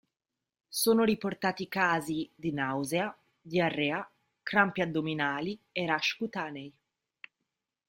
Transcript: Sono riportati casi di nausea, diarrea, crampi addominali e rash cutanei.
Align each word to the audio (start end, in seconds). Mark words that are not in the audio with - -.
Sono 0.67 1.03
riportati 1.03 1.67
casi 1.67 2.27
di 2.33 2.51
nausea, 2.51 3.15
diarrea, 3.39 4.09
crampi 4.41 4.81
addominali 4.81 5.59
e 5.71 5.85
rash 5.85 6.15
cutanei. 6.15 6.73